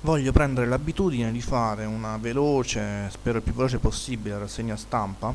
voglio 0.00 0.32
prendere 0.32 0.66
l'abitudine 0.66 1.32
di 1.32 1.40
fare 1.40 1.84
una 1.84 2.16
veloce, 2.16 3.08
spero 3.10 3.38
il 3.38 3.42
più 3.42 3.52
veloce 3.52 3.78
possibile, 3.78 4.38
rassegna 4.38 4.76
stampa 4.76 5.34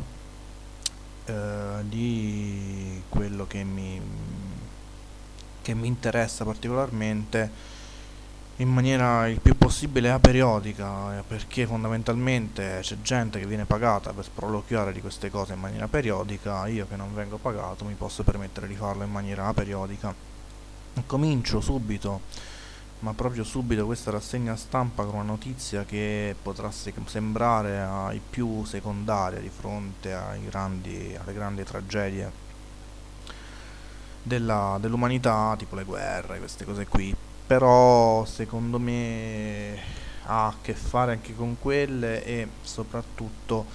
eh, 1.26 1.84
di 1.84 3.02
quello 3.10 3.46
che 3.48 3.64
mi, 3.64 4.02
che 5.62 5.74
mi 5.74 5.88
interessa 5.88 6.44
particolarmente 6.44 7.80
in 8.58 8.70
maniera 8.70 9.28
il 9.28 9.40
più 9.40 9.58
possibile 9.58 10.12
aperiodica 10.12 11.18
eh, 11.18 11.24
perché 11.28 11.66
fondamentalmente 11.66 12.80
c'è 12.82 12.98
gente 13.02 13.40
che 13.40 13.48
viene 13.48 13.66
pagata 13.66 14.14
per 14.14 14.24
sproloquiare 14.24 14.94
di 14.94 15.02
queste 15.02 15.32
cose 15.32 15.54
in 15.54 15.60
maniera 15.60 15.88
periodica 15.88 16.68
io 16.68 16.86
che 16.88 16.96
non 16.96 17.14
vengo 17.14 17.38
pagato 17.38 17.86
mi 17.86 17.96
posso 17.96 18.24
permettere 18.24 18.68
di 18.68 18.76
farlo 18.76 19.04
in 19.04 19.12
maniera 19.12 19.48
aperiodica. 19.48 20.14
Comincio 21.06 21.62
subito 21.62 22.22
ma 23.02 23.14
proprio 23.14 23.44
subito 23.44 23.86
questa 23.86 24.12
rassegna 24.12 24.56
stampa 24.56 25.04
con 25.04 25.16
una 25.16 25.24
notizia 25.24 25.86
che 25.86 26.36
potrà 26.40 26.70
se 26.72 26.94
sembrare 27.06 27.80
ai 27.82 28.22
più 28.28 28.64
secondaria 28.64 29.40
di 29.40 29.50
fronte 29.50 30.16
grandi, 30.46 31.18
alle 31.20 31.34
grandi 31.34 31.64
tragedie 31.64 32.32
dell'umanità, 34.24 35.56
tipo 35.58 35.76
le 35.76 35.84
guerre, 35.84 36.38
queste 36.38 36.64
cose 36.64 36.88
qui. 36.88 37.16
Però 37.48 38.24
secondo 38.26 38.80
me 38.80 39.80
ha 40.26 40.48
a 40.48 40.56
che 40.62 40.74
fare 40.74 41.14
anche 41.14 41.36
con 41.36 41.58
quelle 41.60 42.24
e 42.24 42.48
soprattutto 42.62 43.66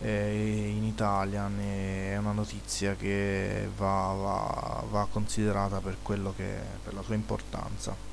eh, 0.00 0.72
in 0.76 0.84
Italia 0.84 1.50
è 1.58 2.16
una 2.18 2.32
notizia 2.32 2.94
che 2.96 3.68
va, 3.76 4.14
va, 4.14 4.84
va 4.90 5.06
considerata 5.10 5.80
per, 5.80 5.96
che, 6.36 6.54
per 6.84 6.92
la 6.92 7.02
sua 7.02 7.14
importanza. 7.14 8.11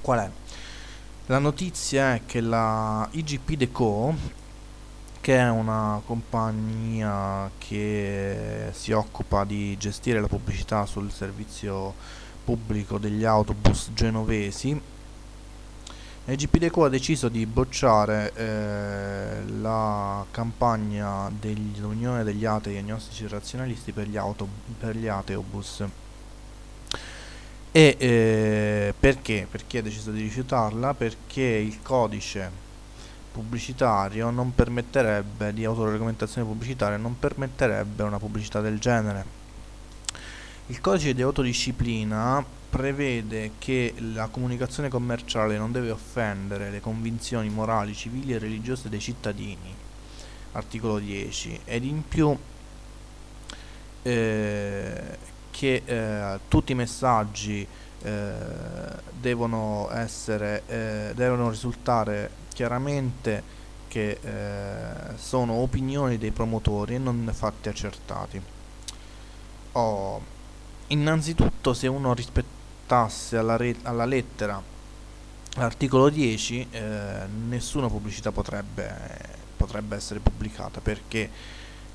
Qual 0.00 0.18
è? 0.18 0.30
La 1.26 1.38
notizia 1.38 2.14
è 2.14 2.22
che 2.24 2.40
la 2.40 3.06
IGP 3.10 3.52
Deco, 3.52 4.14
che 5.20 5.36
è 5.36 5.50
una 5.50 6.00
compagnia 6.06 7.50
che 7.58 8.70
si 8.72 8.92
occupa 8.92 9.44
di 9.44 9.76
gestire 9.76 10.20
la 10.20 10.26
pubblicità 10.26 10.86
sul 10.86 11.12
servizio 11.12 11.94
pubblico 12.44 12.96
degli 12.96 13.24
autobus 13.24 13.90
genovesi, 13.92 14.80
IGP 16.30 16.58
Deco 16.58 16.84
ha 16.84 16.88
deciso 16.88 17.28
di 17.28 17.46
bocciare 17.46 18.32
eh, 18.34 19.42
la 19.60 20.24
campagna 20.30 21.30
dell'Unione 21.30 22.22
degli 22.22 22.44
atei 22.44 22.76
agnostici 22.76 23.26
razionalisti 23.26 23.92
per 23.92 24.08
gli, 24.08 24.16
auto, 24.16 24.46
per 24.78 24.94
gli 24.94 25.08
ateobus. 25.08 25.84
E 27.70 27.96
eh, 27.98 28.94
perché? 28.98 29.46
Perché 29.50 29.78
ha 29.78 29.82
deciso 29.82 30.10
di 30.10 30.22
rifiutarla? 30.22 30.94
Perché 30.94 31.42
il 31.42 31.82
codice 31.82 32.50
pubblicitario 33.30 34.30
non 34.30 34.54
permetterebbe, 34.54 35.52
di 35.52 35.64
autoregolamentazione 35.64 36.46
pubblicitaria, 36.46 36.96
non 36.96 37.18
permetterebbe 37.18 38.02
una 38.02 38.18
pubblicità 38.18 38.60
del 38.60 38.78
genere. 38.78 39.36
Il 40.68 40.80
codice 40.80 41.14
di 41.14 41.22
autodisciplina 41.22 42.44
prevede 42.68 43.52
che 43.58 43.94
la 44.12 44.26
comunicazione 44.26 44.88
commerciale 44.88 45.56
non 45.56 45.72
deve 45.72 45.90
offendere 45.90 46.70
le 46.70 46.80
convinzioni 46.80 47.48
morali, 47.48 47.94
civili 47.94 48.34
e 48.34 48.38
religiose 48.38 48.88
dei 48.88 49.00
cittadini, 49.00 49.74
articolo 50.52 50.98
10, 50.98 51.60
ed 51.64 51.84
in 51.84 52.06
più 52.06 52.36
eh, 54.02 55.18
che 55.58 55.82
eh, 55.84 56.38
tutti 56.46 56.70
i 56.70 56.76
messaggi 56.76 57.66
eh, 58.02 58.32
devono 59.10 59.88
essere 59.90 60.62
eh, 60.68 61.12
devono 61.16 61.50
risultare 61.50 62.30
chiaramente 62.54 63.42
che 63.88 64.20
eh, 64.22 65.16
sono 65.16 65.54
opinioni 65.54 66.16
dei 66.16 66.30
promotori 66.30 66.94
e 66.94 66.98
non 66.98 67.28
fatti 67.34 67.68
accertati. 67.68 68.40
Oh, 69.72 70.20
innanzitutto 70.88 71.74
se 71.74 71.88
uno 71.88 72.14
rispettasse 72.14 73.36
alla, 73.36 73.58
alla 73.82 74.04
lettera 74.04 74.62
l'articolo 75.54 76.08
10 76.08 76.68
eh, 76.70 77.26
nessuna 77.48 77.88
pubblicità 77.88 78.30
potrebbe, 78.30 78.94
potrebbe 79.56 79.96
essere 79.96 80.20
pubblicata 80.20 80.80
perché 80.80 81.28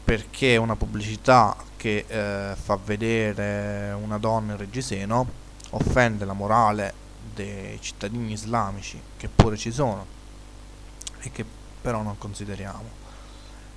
perché 0.03 0.57
una 0.57 0.75
pubblicità 0.75 1.55
che 1.77 2.05
eh, 2.07 2.55
fa 2.55 2.77
vedere 2.83 3.91
una 3.93 4.17
donna 4.17 4.53
in 4.53 4.57
reggiseno 4.57 5.41
offende 5.71 6.25
la 6.25 6.33
morale 6.33 6.93
dei 7.33 7.79
cittadini 7.81 8.31
islamici, 8.33 9.01
che 9.17 9.27
pure 9.27 9.57
ci 9.57 9.71
sono 9.71 10.05
e 11.19 11.31
che 11.31 11.45
però 11.81 12.01
non 12.01 12.17
consideriamo. 12.17 13.01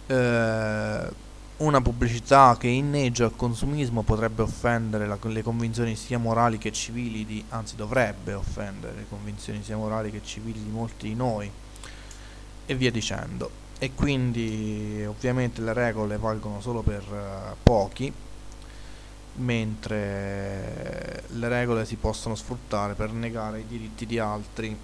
Eh, 0.06 1.24
una 1.56 1.80
pubblicità 1.80 2.56
che 2.58 2.68
inneggia 2.68 3.24
al 3.24 3.34
consumismo 3.34 4.02
potrebbe 4.02 4.42
offendere 4.42 5.06
la, 5.06 5.18
le 5.22 5.42
convinzioni 5.42 5.96
sia 5.96 6.18
morali 6.18 6.58
che 6.58 6.70
civili 6.70 7.24
di, 7.24 7.42
anzi 7.48 7.76
dovrebbe 7.76 8.34
offendere 8.34 8.94
le 8.94 9.06
convinzioni 9.08 9.62
sia 9.62 9.76
morali 9.76 10.10
che 10.10 10.20
civili 10.22 10.62
di 10.62 10.70
molti 10.70 11.08
di 11.08 11.14
noi 11.14 11.50
e 12.66 12.74
via 12.74 12.90
dicendo 12.90 13.64
e 13.78 13.92
quindi 13.94 15.04
ovviamente 15.06 15.60
le 15.60 15.72
regole 15.72 16.16
valgono 16.16 16.60
solo 16.60 16.82
per 16.82 17.02
uh, 17.02 17.56
pochi 17.62 18.12
mentre 19.36 21.24
le 21.26 21.48
regole 21.48 21.84
si 21.84 21.96
possono 21.96 22.34
sfruttare 22.34 22.94
per 22.94 23.12
negare 23.12 23.60
i 23.60 23.66
diritti 23.66 24.06
di 24.06 24.18
altri. 24.18 24.76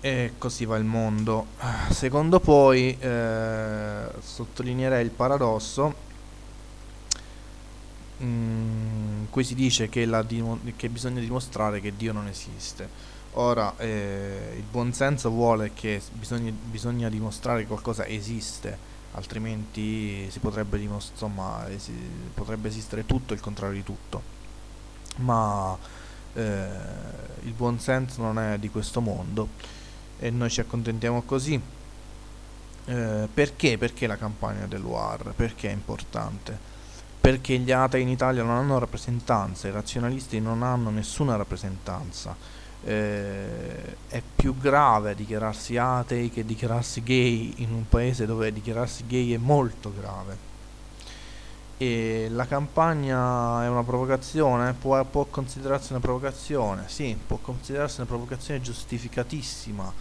E 0.00 0.32
così 0.36 0.64
va 0.66 0.76
il 0.76 0.84
mondo. 0.84 1.46
Secondo 1.90 2.38
poi 2.38 2.96
eh, 2.98 4.06
sottolineerei 4.20 5.02
il 5.02 5.10
paradosso 5.10 6.02
in 8.18 9.26
cui 9.30 9.42
si 9.42 9.54
dice 9.54 9.88
che, 9.88 10.08
che 10.76 10.88
bisogna 10.88 11.20
dimostrare 11.20 11.80
che 11.80 11.96
Dio 11.96 12.12
non 12.12 12.28
esiste 12.28 13.13
Ora, 13.36 13.74
eh, 13.78 14.52
il 14.54 14.62
buonsenso 14.62 15.28
vuole 15.28 15.72
che 15.74 16.00
bisogna, 16.12 16.52
bisogna, 16.52 17.08
dimostrare 17.08 17.62
che 17.62 17.66
qualcosa 17.66 18.06
esiste, 18.06 18.78
altrimenti 19.12 20.30
si 20.30 20.38
potrebbe, 20.38 20.78
insomma, 20.78 21.68
esi 21.68 21.92
potrebbe 22.32 22.68
esistere 22.68 23.04
tutto 23.06 23.34
il 23.34 23.40
contrario 23.40 23.74
di 23.74 23.82
tutto. 23.82 24.22
Ma 25.16 25.76
eh, 26.34 26.68
il 27.42 27.52
buonsenso 27.52 28.22
non 28.22 28.38
è 28.38 28.56
di 28.58 28.70
questo 28.70 29.00
mondo 29.00 29.48
e 30.20 30.30
noi 30.30 30.50
ci 30.50 30.60
accontentiamo 30.60 31.22
così. 31.22 31.60
Eh, 32.86 33.28
perché? 33.34 33.78
Perché 33.78 34.06
la 34.06 34.16
campagna 34.16 34.66
dell'UAR? 34.66 35.32
Perché 35.34 35.70
è 35.70 35.72
importante? 35.72 36.56
Perché 37.20 37.58
gli 37.58 37.72
atei 37.72 38.02
in 38.02 38.08
Italia 38.10 38.44
non 38.44 38.54
hanno 38.54 38.78
rappresentanza, 38.78 39.66
i 39.66 39.72
razionalisti 39.72 40.38
non 40.38 40.62
hanno 40.62 40.90
nessuna 40.90 41.34
rappresentanza 41.34 42.62
eh, 42.84 43.96
è 44.08 44.22
più 44.34 44.56
grave 44.58 45.14
dichiararsi 45.14 45.76
atei 45.76 46.30
che 46.30 46.44
dichiararsi 46.44 47.02
gay 47.02 47.54
in 47.56 47.72
un 47.72 47.88
paese 47.88 48.26
dove 48.26 48.52
dichiararsi 48.52 49.06
gay 49.06 49.32
è 49.32 49.38
molto 49.38 49.92
grave. 49.98 50.52
E 51.76 52.28
la 52.30 52.46
campagna 52.46 53.64
è 53.64 53.68
una 53.68 53.82
provocazione? 53.82 54.74
Può, 54.74 55.02
può 55.04 55.24
considerarsi 55.24 55.92
una 55.92 56.00
provocazione? 56.00 56.84
Sì, 56.86 57.18
può 57.26 57.38
considerarsi 57.38 58.00
una 58.00 58.08
provocazione 58.08 58.60
giustificatissima 58.60 59.92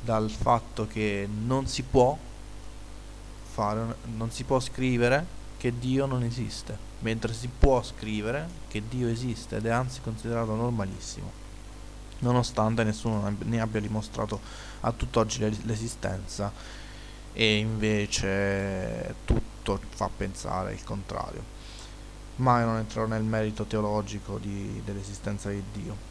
dal 0.00 0.30
fatto 0.30 0.86
che 0.86 1.28
non 1.44 1.66
si 1.66 1.82
può 1.82 2.16
fare, 3.52 3.96
non 4.16 4.30
si 4.30 4.44
può 4.44 4.60
scrivere 4.60 5.36
che 5.58 5.76
Dio 5.76 6.06
non 6.06 6.22
esiste, 6.22 6.78
mentre 7.00 7.34
si 7.34 7.48
può 7.48 7.82
scrivere 7.82 8.48
che 8.68 8.82
Dio 8.88 9.08
esiste 9.08 9.56
ed 9.56 9.66
è 9.66 9.70
anzi 9.70 10.00
considerato 10.00 10.54
normalissimo 10.54 11.47
nonostante 12.20 12.84
nessuno 12.84 13.34
ne 13.38 13.60
abbia 13.60 13.80
dimostrato 13.80 14.40
a 14.80 14.92
tutt'oggi 14.92 15.64
l'esistenza 15.64 16.52
e 17.32 17.56
invece 17.58 19.14
tutto 19.24 19.80
fa 19.90 20.08
pensare 20.14 20.72
il 20.72 20.82
contrario. 20.82 21.56
Ma 22.36 22.64
non 22.64 22.76
entrerò 22.78 23.06
nel 23.06 23.22
merito 23.22 23.64
teologico 23.64 24.38
di, 24.38 24.80
dell'esistenza 24.84 25.50
di 25.50 25.62
Dio. 25.72 26.06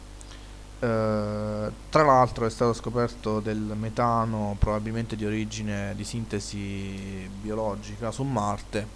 Uh, 0.78 1.72
tra 1.88 2.04
l'altro 2.04 2.46
è 2.46 2.50
stato 2.50 2.72
scoperto 2.72 3.40
del 3.40 3.58
metano 3.58 4.54
probabilmente 4.60 5.16
di 5.16 5.26
origine 5.26 5.92
di 5.96 6.04
sintesi 6.04 7.28
biologica 7.40 8.12
su 8.12 8.22
Marte, 8.22 8.86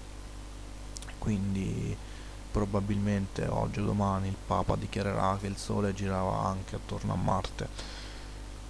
quindi 1.19 1.97
probabilmente 2.53 3.47
oggi 3.47 3.81
o 3.81 3.85
domani 3.85 4.29
il 4.29 4.37
Papa 4.47 4.77
dichiarerà 4.77 5.39
che 5.41 5.47
il 5.49 5.57
Sole 5.57 5.95
girava 5.95 6.47
anche 6.47 6.77
attorno 6.77 7.15
a 7.15 7.17
Marte. 7.17 7.69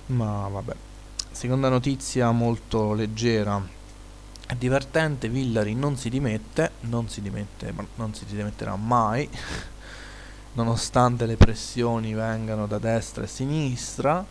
Ma 0.06 0.48
vabbè. 0.48 0.74
Seconda 1.30 1.68
notizia 1.68 2.30
molto 2.30 2.92
leggera 2.92 3.60
e 4.48 4.56
divertente, 4.56 5.28
Villari 5.28 5.74
non 5.74 5.96
si 5.96 6.08
dimette, 6.08 6.72
non 6.80 7.08
si 7.08 7.20
dimette, 7.20 7.74
non 7.96 8.14
si 8.14 8.24
dimetterà 8.24 8.76
mai. 8.76 9.28
nonostante 10.54 11.26
le 11.26 11.36
pressioni 11.36 12.12
vengano 12.12 12.66
da 12.66 12.78
destra 12.78 13.24
e 13.24 13.26
sinistra, 13.26 14.24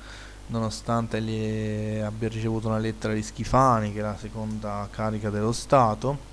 nonostante 0.47 2.01
abbia 2.05 2.29
ricevuto 2.29 2.67
una 2.67 2.77
lettera 2.77 3.13
di 3.13 3.23
Schifani, 3.23 3.91
che 3.93 3.99
è 3.99 4.03
la 4.03 4.17
seconda 4.17 4.87
carica 4.91 5.29
dello 5.29 5.51
Stato. 5.51 6.29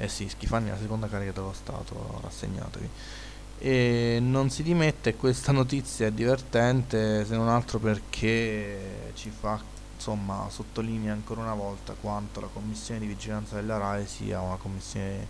Eh 0.00 0.06
sì, 0.06 0.28
Schifani 0.28 0.68
è 0.68 0.70
la 0.70 0.78
seconda 0.78 1.08
carica 1.08 1.32
dello 1.32 1.52
Stato, 1.52 2.20
rassegnatevi. 2.22 2.88
E 3.58 4.18
non 4.20 4.48
si 4.48 4.62
dimette, 4.62 5.16
questa 5.16 5.50
notizia 5.52 6.06
è 6.06 6.12
divertente 6.12 7.24
se 7.24 7.34
non 7.34 7.48
altro 7.48 7.80
perché 7.80 9.10
ci 9.14 9.30
fa, 9.30 9.60
insomma, 9.96 10.46
sottolinea 10.50 11.12
ancora 11.12 11.40
una 11.40 11.54
volta 11.54 11.96
quanto 12.00 12.40
la 12.40 12.46
commissione 12.46 13.00
di 13.00 13.06
vigilanza 13.06 13.56
della 13.56 13.76
RAI 13.76 14.06
sia 14.06 14.40
una 14.40 14.54
commissione 14.54 15.26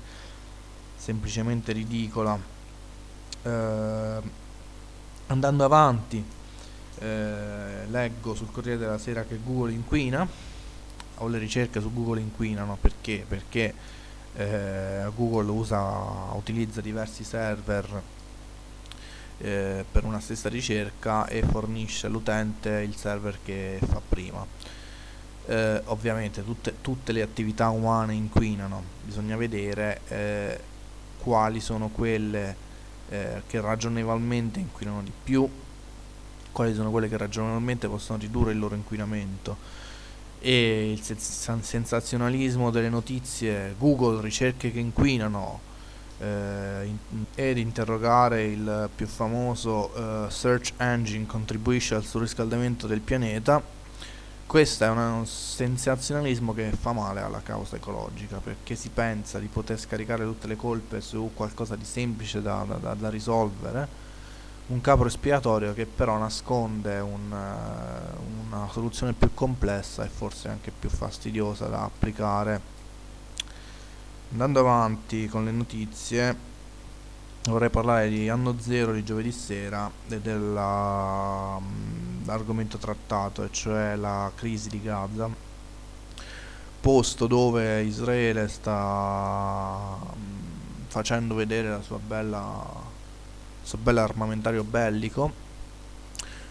semplicemente 0.96 1.72
ridicola. 1.72 2.38
Eh, 3.42 4.20
andando 5.28 5.64
avanti, 5.64 6.22
eh, 6.98 7.86
leggo 7.86 8.34
sul 8.34 8.50
Corriere 8.50 8.76
della 8.78 8.98
Sera 8.98 9.24
che 9.24 9.40
Google 9.42 9.72
inquina, 9.72 10.28
o 11.20 11.26
le 11.26 11.38
ricerche 11.38 11.80
su 11.80 11.90
Google 11.90 12.20
inquinano, 12.20 12.76
perché? 12.78 13.24
Perché 13.26 13.96
eh, 14.38 15.11
Google 15.17 15.50
usa, 15.50 15.81
utilizza 16.35 16.81
diversi 16.81 17.25
server 17.25 18.02
eh, 19.38 19.85
per 19.90 20.05
una 20.05 20.20
stessa 20.20 20.49
ricerca 20.49 21.26
e 21.26 21.43
fornisce 21.43 22.06
all'utente 22.06 22.70
il 22.81 22.94
server 22.94 23.40
che 23.44 23.81
fa 23.85 24.00
prima. 24.06 24.46
Eh, 25.46 25.82
ovviamente 25.87 26.44
tutte, 26.44 26.75
tutte, 26.81 27.12
le 27.12 27.23
attività 27.23 27.70
umane 27.70 28.14
inquinano, 28.14 28.82
bisogna 29.05 29.37
vedere 29.37 30.00
eh, 30.08 30.61
quali 31.19 31.58
sono 31.58 31.88
quelle 31.88 32.55
eh, 33.08 33.43
che 33.46 33.61
ragionevolmente 33.61 34.61
inquinano 34.61 35.02
di 35.02 35.12
più 35.25 35.49
quali 36.52 36.75
sono 36.75 36.90
quelle 36.90 37.08
che 37.08 37.17
ragionevolmente 37.17 37.88
possono 37.88 38.19
ridurre 38.19 38.52
il 38.52 38.58
loro 38.58 38.75
inquinamento 38.75 39.56
e 40.40 40.93
il 40.93 41.02
sensazionalismo 41.02 42.70
delle 42.70 42.88
notizie, 42.88 43.75
Google, 43.79 44.20
ricerche 44.20 44.70
che 44.73 44.79
inquinano 44.79 45.61
eh, 46.19 46.93
ed 47.35 47.58
interrogare 47.58 48.44
il 48.44 48.88
più 48.94 49.06
famoso 49.06 49.94
eh, 49.94 50.31
search 50.31 50.73
engine 50.79 51.26
contribuisce 51.26 51.94
al 51.94 52.05
surriscaldamento 52.05 52.87
del 52.87 53.00
pianeta. 53.00 53.62
Questo 54.46 54.85
è 54.85 54.88
un 54.88 55.26
sensazionalismo 55.26 56.55
che 56.55 56.70
fa 56.70 56.93
male 56.93 57.20
alla 57.20 57.43
causa 57.43 57.76
ecologica 57.76 58.38
perché 58.38 58.76
si 58.76 58.88
pensa 58.88 59.38
di 59.38 59.46
poter 59.46 59.79
scaricare 59.79 60.25
tutte 60.25 60.46
le 60.46 60.56
colpe 60.56 61.02
su 61.02 61.32
qualcosa 61.35 61.76
di 61.76 61.85
semplice 61.85 62.40
da, 62.40 62.64
da, 62.81 62.94
da 62.94 63.11
risolvere 63.11 64.07
un 64.68 64.80
capro 64.82 65.08
espiatorio 65.08 65.72
che 65.72 65.86
però 65.86 66.18
nasconde 66.18 66.98
un, 66.98 67.30
uh, 67.30 68.46
una 68.46 68.68
soluzione 68.70 69.14
più 69.14 69.32
complessa 69.32 70.04
e 70.04 70.08
forse 70.08 70.48
anche 70.48 70.70
più 70.70 70.90
fastidiosa 70.90 71.68
da 71.68 71.84
applicare. 71.84 72.76
Andando 74.30 74.60
avanti 74.60 75.26
con 75.26 75.46
le 75.46 75.52
notizie, 75.52 76.36
vorrei 77.44 77.70
parlare 77.70 78.10
di 78.10 78.28
anno 78.28 78.56
zero 78.58 78.92
di 78.92 79.02
giovedì 79.04 79.32
sera 79.32 79.90
e 80.06 80.20
dell'argomento 80.20 82.76
mm, 82.76 82.80
trattato, 82.80 83.44
e 83.44 83.48
cioè 83.50 83.96
la 83.96 84.30
crisi 84.34 84.68
di 84.68 84.82
Gaza, 84.82 85.30
posto 86.78 87.26
dove 87.26 87.82
Israele 87.84 88.48
sta 88.48 89.96
mm, 90.14 90.88
facendo 90.88 91.34
vedere 91.34 91.70
la 91.70 91.80
sua 91.80 91.98
bella 91.98 92.88
questo 93.68 93.84
bello 93.84 94.00
armamentario 94.00 94.64
bellico 94.64 95.30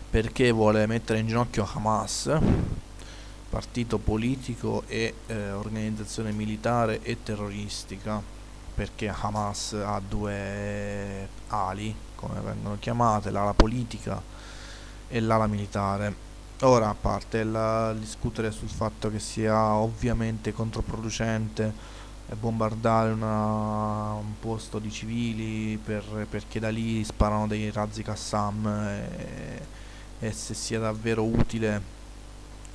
perché 0.07 0.51
vuole 0.51 0.85
mettere 0.85 1.17
in 1.17 1.25
ginocchio 1.25 1.67
Hamas 1.73 2.37
partito 3.49 3.97
politico 3.97 4.83
e 4.85 5.15
eh, 5.25 5.49
organizzazione 5.49 6.31
militare 6.31 7.01
e 7.01 7.23
terroristica 7.23 8.21
perché 8.75 9.07
Hamas 9.07 9.73
ha 9.73 9.99
due 10.07 11.27
ali 11.47 11.95
come 12.13 12.39
vengono 12.39 12.77
chiamate 12.77 13.31
l'ala 13.31 13.55
politica 13.55 14.21
e 15.07 15.19
l'ala 15.19 15.47
militare. 15.47 16.13
Ora 16.61 16.89
a 16.89 16.95
parte 16.95 17.39
il 17.39 17.97
discutere 17.99 18.51
sul 18.51 18.69
fatto 18.69 19.09
che 19.09 19.17
sia 19.17 19.73
ovviamente 19.73 20.53
controproducente 20.53 21.73
bombardare 22.35 23.12
una, 23.12 24.13
un 24.13 24.38
posto 24.39 24.79
di 24.79 24.91
civili 24.91 25.77
per, 25.77 26.27
perché 26.29 26.59
da 26.59 26.69
lì 26.69 27.03
sparano 27.03 27.47
dei 27.47 27.71
razzi 27.71 28.03
Qassam 28.03 28.68
e, 28.68 29.62
e 30.19 30.31
se 30.31 30.53
sia 30.53 30.79
davvero 30.79 31.24
utile 31.24 31.81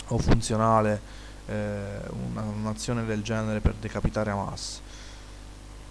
o 0.08 0.18
funzionale 0.18 1.00
eh, 1.46 2.00
una, 2.30 2.42
un'azione 2.42 3.04
del 3.04 3.22
genere 3.22 3.60
per 3.60 3.74
decapitare 3.74 4.30
Hamas. 4.30 4.80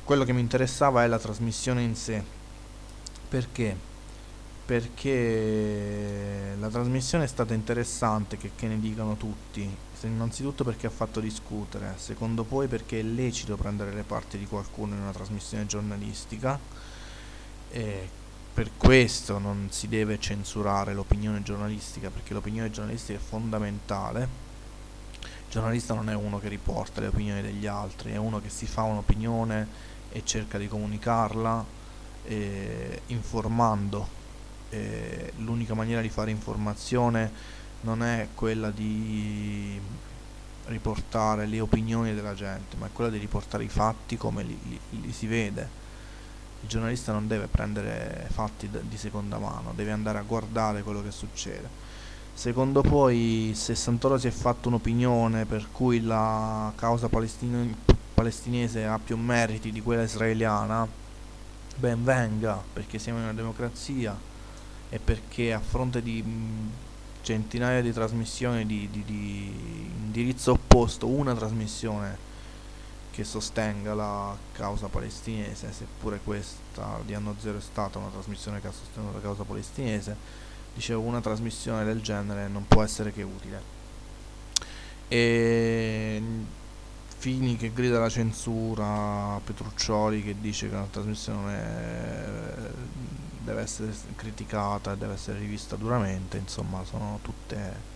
Quello 0.03 0.23
che 0.23 0.33
mi 0.33 0.41
interessava 0.41 1.03
è 1.03 1.07
la 1.07 1.19
trasmissione 1.19 1.83
in 1.83 1.95
sé. 1.95 2.23
Perché? 3.29 3.89
Perché 4.71 6.55
la 6.57 6.69
trasmissione 6.69 7.25
è 7.25 7.27
stata 7.27 7.53
interessante, 7.53 8.37
che, 8.37 8.51
che 8.55 8.67
ne 8.67 8.79
dicano 8.79 9.17
tutti, 9.17 9.69
innanzitutto 10.03 10.63
perché 10.63 10.87
ha 10.87 10.89
fatto 10.89 11.19
discutere, 11.19 11.95
secondo 11.97 12.45
poi 12.45 12.69
perché 12.69 13.01
è 13.01 13.03
lecito 13.03 13.57
prendere 13.57 13.91
le 13.91 14.03
parti 14.03 14.37
di 14.37 14.45
qualcuno 14.45 14.95
in 14.95 15.01
una 15.01 15.11
trasmissione 15.11 15.65
giornalistica 15.65 16.57
e 17.69 18.09
per 18.53 18.71
questo 18.77 19.39
non 19.39 19.67
si 19.71 19.89
deve 19.89 20.17
censurare 20.21 20.93
l'opinione 20.93 21.43
giornalistica 21.43 22.09
perché 22.09 22.33
l'opinione 22.33 22.71
giornalistica 22.71 23.19
è 23.19 23.21
fondamentale. 23.21 24.21
Il 25.19 25.49
giornalista 25.49 25.93
non 25.95 26.09
è 26.09 26.15
uno 26.15 26.39
che 26.39 26.47
riporta 26.47 27.01
le 27.01 27.07
opinioni 27.07 27.41
degli 27.41 27.67
altri, 27.67 28.13
è 28.13 28.17
uno 28.17 28.39
che 28.39 28.47
si 28.47 28.67
fa 28.67 28.83
un'opinione 28.83 29.67
e 30.13 30.21
cerca 30.23 30.57
di 30.57 30.69
comunicarla 30.69 31.65
eh, 32.23 33.01
informando. 33.07 34.20
Eh, 34.73 35.33
l'unica 35.39 35.73
maniera 35.73 35.99
di 35.99 36.07
fare 36.07 36.31
informazione 36.31 37.29
non 37.81 38.03
è 38.03 38.29
quella 38.33 38.71
di 38.71 39.79
riportare 40.67 41.45
le 41.45 41.59
opinioni 41.59 42.13
della 42.13 42.33
gente, 42.33 42.77
ma 42.77 42.85
è 42.85 42.89
quella 42.93 43.09
di 43.09 43.17
riportare 43.17 43.65
i 43.65 43.67
fatti 43.67 44.15
come 44.15 44.43
li, 44.43 44.57
li, 44.63 44.79
li 45.01 45.11
si 45.11 45.27
vede. 45.27 45.79
Il 46.61 46.69
giornalista 46.69 47.11
non 47.11 47.27
deve 47.27 47.47
prendere 47.47 48.27
fatti 48.31 48.69
di 48.69 48.97
seconda 48.97 49.39
mano, 49.39 49.73
deve 49.75 49.91
andare 49.91 50.19
a 50.19 50.21
guardare 50.21 50.83
quello 50.83 51.03
che 51.03 51.11
succede. 51.11 51.67
Secondo 52.33 52.81
poi, 52.81 53.51
se 53.55 53.75
Santoro 53.75 54.17
si 54.17 54.27
è 54.27 54.31
fatto 54.31 54.69
un'opinione 54.69 55.45
per 55.45 55.67
cui 55.71 56.01
la 56.01 56.71
causa 56.75 57.09
palestinese 57.09 58.85
ha 58.85 58.99
più 59.03 59.17
meriti 59.17 59.71
di 59.71 59.81
quella 59.81 60.03
israeliana, 60.03 60.87
ben 61.75 62.03
venga, 62.03 62.63
perché 62.71 62.99
siamo 62.99 63.17
in 63.17 63.25
una 63.25 63.33
democrazia 63.33 64.29
e 64.93 64.99
perché 64.99 65.53
a 65.53 65.61
fronte 65.61 66.01
di 66.01 66.21
centinaia 67.21 67.81
di 67.81 67.93
trasmissioni 67.93 68.65
di, 68.65 68.89
di, 68.91 69.03
di 69.05 69.89
indirizzo 70.03 70.51
opposto, 70.51 71.07
una 71.07 71.33
trasmissione 71.33 72.29
che 73.11 73.23
sostenga 73.23 73.93
la 73.93 74.35
causa 74.51 74.87
palestinese, 74.87 75.71
seppure 75.71 76.19
questa 76.21 76.99
di 77.05 77.13
anno 77.13 77.35
zero 77.39 77.57
è 77.57 77.61
stata 77.61 77.99
una 77.99 78.09
trasmissione 78.09 78.59
che 78.59 78.67
ha 78.67 78.71
sostenuto 78.71 79.13
la 79.13 79.21
causa 79.21 79.43
palestinese, 79.43 80.15
dicevo 80.75 81.01
una 81.01 81.21
trasmissione 81.21 81.85
del 81.85 82.01
genere 82.01 82.49
non 82.49 82.67
può 82.67 82.83
essere 82.83 83.13
che 83.13 83.23
utile. 83.23 83.79
E 85.07 86.21
Fini 87.21 87.55
che 87.55 87.71
grida 87.71 87.99
la 87.99 88.09
censura, 88.09 89.39
Petruccioli 89.43 90.23
che 90.23 90.37
dice 90.41 90.67
che 90.67 90.73
una 90.73 90.87
trasmissione 90.89 92.40
deve 93.43 93.61
essere 93.61 93.93
criticata, 94.15 94.95
deve 94.95 95.13
essere 95.13 95.39
rivista 95.39 95.75
duramente, 95.75 96.37
insomma 96.37 96.83
sono 96.83 97.19
tutte 97.21 97.89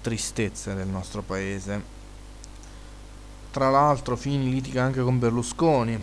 tristezze 0.00 0.74
del 0.74 0.88
nostro 0.88 1.22
paese. 1.22 2.00
Tra 3.50 3.70
l'altro 3.70 4.16
Fini 4.16 4.50
litiga 4.50 4.82
anche 4.82 5.02
con 5.02 5.18
Berlusconi 5.18 6.02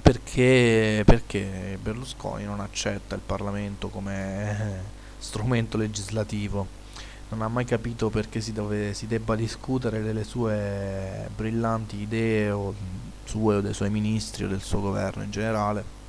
perché, 0.00 1.02
perché 1.04 1.78
Berlusconi 1.80 2.44
non 2.44 2.60
accetta 2.60 3.14
il 3.14 3.22
Parlamento 3.24 3.88
come 3.88 4.82
strumento 5.18 5.76
legislativo. 5.76 6.80
Non 7.30 7.40
ha 7.40 7.48
mai 7.48 7.64
capito 7.64 8.10
perché 8.10 8.42
si, 8.42 8.52
dove, 8.52 8.92
si 8.92 9.06
debba 9.06 9.34
discutere 9.34 10.02
delle 10.02 10.22
sue 10.22 11.30
brillanti 11.34 11.96
idee 11.96 12.50
o 12.50 12.74
sue 13.24 13.56
o 13.56 13.60
dei 13.62 13.72
suoi 13.72 13.88
ministri 13.88 14.44
o 14.44 14.48
del 14.48 14.60
suo 14.60 14.80
governo 14.80 15.22
in 15.22 15.30
generale 15.30 16.00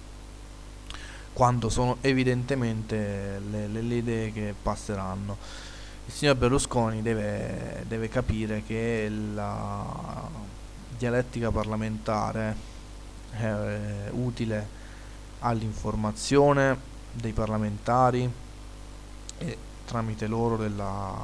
quando 1.34 1.70
sono 1.70 1.98
evidentemente 2.02 3.42
le, 3.50 3.68
le, 3.68 3.82
le 3.82 3.96
idee 3.96 4.32
che 4.32 4.54
passeranno. 4.60 5.38
Il 6.06 6.14
signor 6.14 6.36
Berlusconi 6.36 7.02
deve, 7.02 7.84
deve 7.88 8.08
capire 8.10 8.64
che 8.66 9.10
la 9.10 10.30
dialettica 10.98 11.52
parlamentare 11.52 12.72
è 13.32 14.10
utile 14.12 14.82
all'informazione 15.40 16.92
dei 17.12 17.32
parlamentari 17.32 18.32
e 19.38 19.58
tramite 19.86 20.28
loro 20.28 20.58
della, 20.58 21.16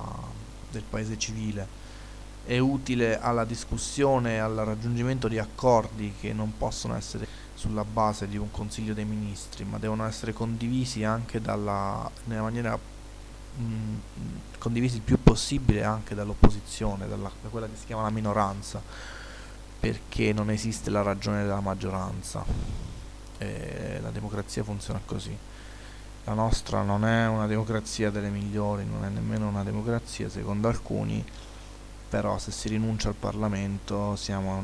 del 0.71 0.83
paese 0.89 1.17
civile 1.17 1.77
è 2.49 2.57
utile 2.57 3.19
alla 3.19 3.45
discussione 3.45 4.33
e 4.33 4.37
al 4.37 4.55
raggiungimento 4.55 5.27
di 5.27 5.37
accordi 5.37 6.15
che 6.19 6.33
non 6.33 6.57
possono 6.57 6.95
essere 6.95 7.27
sulla 7.59 7.83
base 7.83 8.29
di 8.29 8.37
un 8.37 8.49
consiglio 8.51 8.93
dei 8.93 9.03
ministri 9.03 9.65
ma 9.65 9.77
devono 9.77 10.05
essere 10.05 10.31
condivisi 10.31 11.03
anche 11.03 11.41
dalla, 11.41 12.09
nella 12.23 12.43
maniera 12.43 12.77
mh, 12.77 13.63
condivisi 14.57 14.95
il 14.95 15.01
più 15.01 15.21
possibile 15.21 15.83
anche 15.83 16.15
dall'opposizione 16.15 17.05
dalla, 17.05 17.29
da 17.41 17.49
quella 17.49 17.67
che 17.67 17.75
si 17.75 17.85
chiama 17.85 18.03
la 18.03 18.11
minoranza 18.11 18.81
perché 19.77 20.31
non 20.31 20.49
esiste 20.49 20.89
la 20.89 21.01
ragione 21.01 21.41
della 21.41 21.59
maggioranza 21.59 22.45
e 23.37 23.99
la 24.01 24.09
democrazia 24.09 24.63
funziona 24.63 25.01
così 25.05 25.37
la 26.29 26.35
nostra 26.35 26.81
non 26.83 27.05
è 27.05 27.27
una 27.27 27.47
democrazia 27.47 28.11
delle 28.11 28.29
migliori, 28.29 28.85
non 28.85 29.03
è 29.03 29.09
nemmeno 29.09 29.47
una 29.47 29.63
democrazia 29.63 30.29
secondo 30.29 30.67
alcuni, 30.67 31.25
però 32.07 32.37
se 32.37 32.51
si 32.51 32.69
rinuncia 32.69 33.07
al 33.09 33.15
Parlamento 33.15 34.15
siamo, 34.15 34.63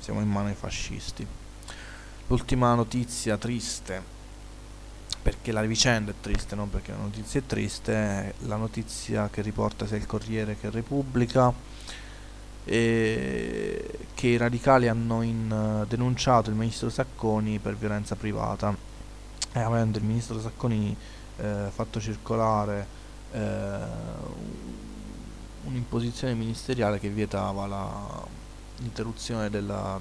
siamo 0.00 0.20
in 0.20 0.28
mano 0.28 0.48
ai 0.48 0.54
fascisti. 0.54 1.26
L'ultima 2.30 2.74
notizia 2.74 3.36
triste, 3.36 4.00
perché 5.20 5.50
la 5.50 5.62
vicenda 5.62 6.12
è 6.12 6.14
triste, 6.20 6.54
non 6.54 6.70
perché 6.70 6.92
la 6.92 6.98
notizia 6.98 7.40
è 7.40 7.42
triste, 7.44 7.92
è 7.92 8.32
la 8.46 8.54
notizia 8.54 9.28
che 9.28 9.42
riporta 9.42 9.84
sia 9.84 9.96
il 9.96 10.06
Corriere 10.06 10.56
che 10.56 10.70
Repubblica, 10.70 11.52
che 12.62 13.96
i 14.20 14.36
radicali 14.36 14.86
hanno 14.86 15.22
in, 15.22 15.84
denunciato 15.88 16.50
il 16.50 16.56
ministro 16.56 16.88
Sacconi 16.88 17.58
per 17.58 17.74
violenza 17.74 18.14
privata. 18.14 18.76
E 19.52 19.58
eh, 19.58 19.62
avendo 19.62 19.98
il 19.98 20.04
ministro 20.04 20.40
Sacconi 20.40 20.96
eh, 21.36 21.66
fatto 21.74 22.00
circolare 22.00 22.86
eh, 23.32 23.78
un'imposizione 25.64 26.34
ministeriale 26.34 27.00
che 27.00 27.08
vietava 27.08 27.66
l'interruzione 28.76 29.50
del, 29.50 29.98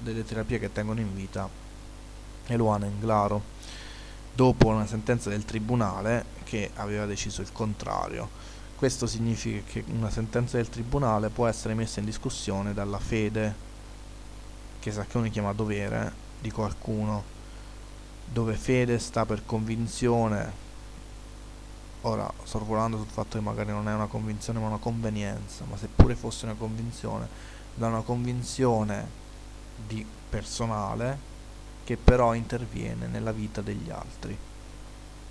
delle 0.00 0.24
terapie 0.24 0.58
che 0.58 0.72
tengono 0.72 1.00
in 1.00 1.14
vita 1.14 1.48
Eluana 2.46 2.86
Englaro 2.86 3.56
dopo 4.34 4.68
una 4.68 4.86
sentenza 4.86 5.30
del 5.30 5.44
tribunale 5.44 6.24
che 6.44 6.70
aveva 6.74 7.06
deciso 7.06 7.40
il 7.40 7.52
contrario. 7.52 8.28
Questo 8.76 9.06
significa 9.06 9.60
che 9.66 9.84
una 9.88 10.10
sentenza 10.10 10.56
del 10.56 10.68
tribunale 10.68 11.28
può 11.28 11.46
essere 11.48 11.74
messa 11.74 11.98
in 11.98 12.06
discussione 12.06 12.72
dalla 12.72 13.00
fede, 13.00 13.66
che 14.78 14.92
Sacconi 14.92 15.30
chiama 15.30 15.52
dovere, 15.52 16.12
di 16.40 16.50
qualcuno 16.52 17.36
dove 18.24 18.54
fede 18.54 18.98
sta 18.98 19.26
per 19.26 19.44
convinzione 19.44 20.66
ora 22.02 22.30
sorvolando 22.44 22.96
sul 22.96 23.06
fatto 23.06 23.38
che 23.38 23.42
magari 23.42 23.70
non 23.70 23.88
è 23.88 23.94
una 23.94 24.06
convinzione 24.06 24.60
ma 24.60 24.68
una 24.68 24.76
convenienza 24.76 25.64
ma 25.68 25.76
seppure 25.76 26.14
fosse 26.14 26.44
una 26.44 26.54
convinzione 26.54 27.26
da 27.74 27.88
una 27.88 28.02
convinzione 28.02 29.26
di 29.86 30.06
personale 30.28 31.18
che 31.84 31.96
però 31.96 32.34
interviene 32.34 33.06
nella 33.06 33.32
vita 33.32 33.60
degli 33.60 33.90
altri 33.90 34.36